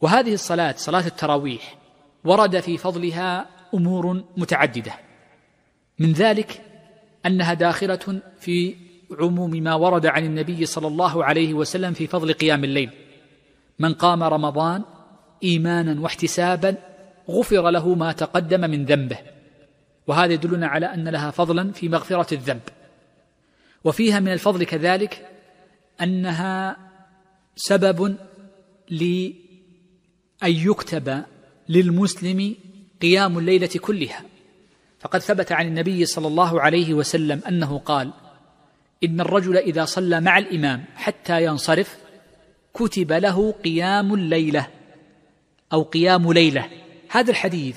وهذه 0.00 0.34
الصلاة 0.34 0.74
صلاة 0.76 1.06
التراويح 1.06 1.78
ورد 2.24 2.60
في 2.60 2.76
فضلها 2.76 3.46
أمور 3.74 4.24
متعددة. 4.36 4.92
من 5.98 6.12
ذلك 6.12 6.62
أنها 7.26 7.54
داخلة 7.54 8.20
في 8.40 8.76
عموم 9.20 9.50
ما 9.50 9.74
ورد 9.74 10.06
عن 10.06 10.24
النبي 10.24 10.66
صلى 10.66 10.86
الله 10.86 11.24
عليه 11.24 11.54
وسلم 11.54 11.92
في 11.92 12.06
فضل 12.06 12.32
قيام 12.32 12.64
الليل. 12.64 12.90
من 13.78 13.94
قام 13.94 14.22
رمضان 14.22 14.82
إيمانا 15.44 16.00
واحتسابا 16.00 16.76
غفر 17.30 17.70
له 17.70 17.94
ما 17.94 18.12
تقدم 18.12 18.60
من 18.60 18.84
ذنبه. 18.84 19.18
وهذا 20.06 20.32
يدلنا 20.32 20.66
على 20.66 20.86
أن 20.86 21.08
لها 21.08 21.30
فضلا 21.30 21.72
في 21.72 21.88
مغفرة 21.88 22.34
الذنب. 22.34 22.62
وفيها 23.84 24.20
من 24.20 24.32
الفضل 24.32 24.64
كذلك 24.64 25.28
أنها 26.00 26.76
سبب 27.56 28.16
لأن 30.42 30.52
يكتب 30.52 31.24
للمسلم 31.68 32.54
قيام 33.02 33.38
الليلة 33.38 33.70
كلها. 33.80 34.22
فقد 35.00 35.20
ثبت 35.20 35.52
عن 35.52 35.66
النبي 35.66 36.06
صلى 36.06 36.26
الله 36.26 36.60
عليه 36.60 36.94
وسلم 36.94 37.40
أنه 37.48 37.78
قال 37.78 38.12
إن 39.04 39.20
الرجل 39.20 39.56
إذا 39.56 39.84
صلى 39.84 40.20
مع 40.20 40.38
الإمام 40.38 40.84
حتى 40.94 41.44
ينصرف 41.44 41.98
كتب 42.74 43.12
له 43.12 43.52
قيام 43.52 44.14
الليلة 44.14 44.66
أو 45.72 45.82
قيام 45.82 46.32
ليلة. 46.32 46.68
هذا 47.08 47.30
الحديث 47.30 47.76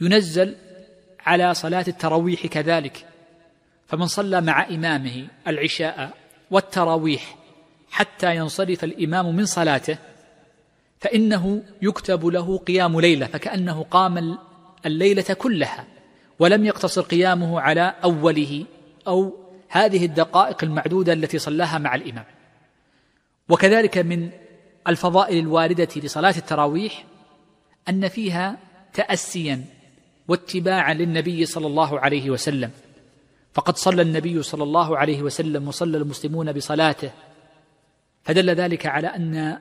ينزل 0.00 0.56
على 1.20 1.54
صلاة 1.54 1.84
التراويح 1.88 2.46
كذلك. 2.46 3.06
فمن 3.86 4.06
صلى 4.06 4.40
مع 4.40 4.68
إمامه 4.68 5.28
العشاء 5.46 6.14
والتراويح 6.50 7.36
حتى 7.90 8.36
ينصرف 8.36 8.84
الإمام 8.84 9.36
من 9.36 9.46
صلاته 9.46 9.98
فإنه 11.00 11.62
يكتب 11.82 12.26
له 12.26 12.58
قيام 12.58 13.00
ليلة 13.00 13.26
فكأنه 13.26 13.82
قام 13.82 14.38
الليلة 14.86 15.34
كلها 15.38 15.84
ولم 16.38 16.64
يقتصر 16.64 17.02
قيامه 17.02 17.60
على 17.60 17.94
أوله 18.04 18.64
أو 19.06 19.46
هذه 19.68 20.04
الدقائق 20.04 20.64
المعدودة 20.64 21.12
التي 21.12 21.38
صلاها 21.38 21.78
مع 21.78 21.94
الإمام. 21.94 22.24
وكذلك 23.48 23.98
من 23.98 24.30
الفضائل 24.88 25.38
الواردة 25.38 25.88
لصلاة 25.96 26.34
التراويح 26.36 27.04
أن 27.88 28.08
فيها 28.08 28.58
تاسيا 28.94 29.64
واتباعا 30.28 30.94
للنبي 30.94 31.46
صلى 31.46 31.66
الله 31.66 32.00
عليه 32.00 32.30
وسلم. 32.30 32.70
فقد 33.54 33.76
صلى 33.76 34.02
النبي 34.02 34.42
صلى 34.42 34.62
الله 34.62 34.98
عليه 34.98 35.22
وسلم 35.22 35.68
وصلى 35.68 35.96
المسلمون 35.98 36.52
بصلاته. 36.52 37.10
فدل 38.24 38.50
ذلك 38.50 38.86
على 38.86 39.06
أن 39.06 39.58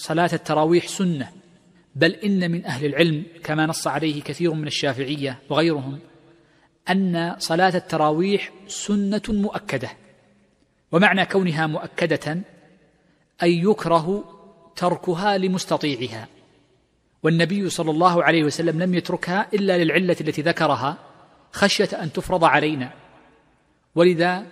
صلاة 0.00 0.30
التراويح 0.32 0.88
سنة 0.88 1.32
بل 1.94 2.10
إن 2.10 2.50
من 2.50 2.64
أهل 2.64 2.86
العلم 2.86 3.22
كما 3.44 3.66
نص 3.66 3.86
عليه 3.86 4.22
كثير 4.22 4.54
من 4.54 4.66
الشافعية 4.66 5.38
وغيرهم 5.50 5.98
أن 6.90 7.36
صلاة 7.38 7.76
التراويح 7.76 8.52
سنة 8.68 9.22
مؤكدة 9.28 9.90
ومعنى 10.92 11.26
كونها 11.26 11.66
مؤكدة 11.66 12.40
أي 13.42 13.58
يكره 13.58 14.24
تركها 14.76 15.38
لمستطيعها 15.38 16.28
والنبي 17.22 17.70
صلى 17.70 17.90
الله 17.90 18.24
عليه 18.24 18.44
وسلم 18.44 18.82
لم 18.82 18.94
يتركها 18.94 19.46
إلا 19.54 19.84
للعلة 19.84 20.16
التي 20.20 20.42
ذكرها 20.42 20.98
خشية 21.52 22.02
أن 22.02 22.12
تفرض 22.12 22.44
علينا 22.44 22.92
ولذا 23.94 24.46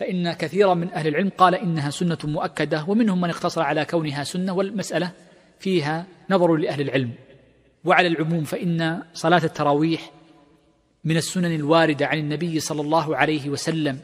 فإن 0.00 0.32
كثيرا 0.32 0.74
من 0.74 0.92
أهل 0.92 1.08
العلم 1.08 1.30
قال 1.38 1.54
إنها 1.54 1.90
سنة 1.90 2.18
مؤكدة 2.24 2.84
ومنهم 2.88 3.20
من 3.20 3.30
اقتصر 3.30 3.62
على 3.62 3.84
كونها 3.84 4.24
سنة 4.24 4.52
والمسألة 4.52 5.12
فيها 5.58 6.06
نظر 6.30 6.56
لأهل 6.56 6.80
العلم. 6.80 7.10
وعلى 7.84 8.08
العموم 8.08 8.44
فإن 8.44 9.02
صلاة 9.14 9.44
التراويح 9.44 10.10
من 11.04 11.16
السنن 11.16 11.54
الواردة 11.54 12.06
عن 12.06 12.18
النبي 12.18 12.60
صلى 12.60 12.80
الله 12.80 13.16
عليه 13.16 13.48
وسلم 13.48 13.98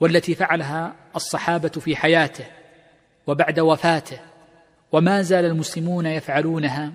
والتي 0.00 0.34
فعلها 0.34 0.94
الصحابة 1.16 1.68
في 1.68 1.96
حياته 1.96 2.44
وبعد 3.26 3.60
وفاته 3.60 4.18
وما 4.92 5.22
زال 5.22 5.44
المسلمون 5.44 6.06
يفعلونها 6.06 6.92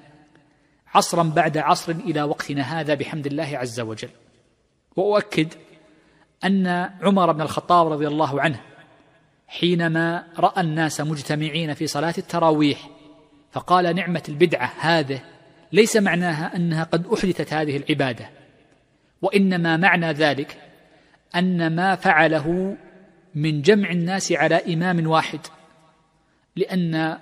عصرا 0.95 1.23
بعد 1.23 1.57
عصر 1.57 1.91
إلى 1.91 2.23
وقتنا 2.23 2.61
هذا 2.61 2.93
بحمد 2.93 3.25
الله 3.25 3.57
عز 3.57 3.79
وجل. 3.79 4.09
وأؤكد 4.95 5.53
أن 6.45 6.89
عمر 7.01 7.31
بن 7.31 7.41
الخطاب 7.41 7.91
رضي 7.91 8.07
الله 8.07 8.41
عنه 8.41 8.59
حينما 9.47 10.23
رأى 10.39 10.61
الناس 10.61 11.01
مجتمعين 11.01 11.73
في 11.73 11.87
صلاة 11.87 12.13
التراويح 12.17 12.89
فقال 13.51 13.95
نعمة 13.95 14.23
البدعة 14.29 14.73
هذه 14.79 15.19
ليس 15.71 15.97
معناها 15.97 16.55
أنها 16.55 16.83
قد 16.83 17.07
أحدثت 17.07 17.53
هذه 17.53 17.77
العبادة 17.77 18.29
وإنما 19.21 19.77
معنى 19.77 20.11
ذلك 20.11 20.57
أن 21.35 21.75
ما 21.75 21.95
فعله 21.95 22.77
من 23.35 23.61
جمع 23.61 23.91
الناس 23.91 24.31
على 24.31 24.73
إمام 24.73 25.07
واحد 25.07 25.39
لأن 26.55 27.17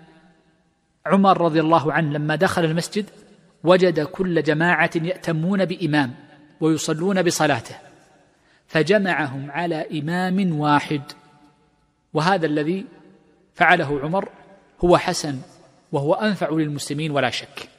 عمر 1.06 1.42
رضي 1.42 1.60
الله 1.60 1.94
عنه 1.94 2.14
لما 2.14 2.36
دخل 2.36 2.66
المسجد 2.66 3.10
وجد 3.64 4.00
كل 4.00 4.44
جماعة 4.44 4.92
يأتمون 4.96 5.66
بإمام 5.66 6.14
ويصلون 6.62 7.22
بصلاته. 7.22 7.76
فجمعهم 8.74 9.52
على 9.52 10.00
إمام 10.00 10.60
واحد. 10.60 11.02
وهذا 12.14 12.46
الذي 12.46 12.86
فعله 13.56 14.00
عمر 14.04 14.30
هو 14.84 14.98
حسن 14.98 15.40
وهو 15.92 16.14
أنفع 16.14 16.50
للمسلمين 16.50 17.12
ولا 17.12 17.30
شك. 17.30 17.70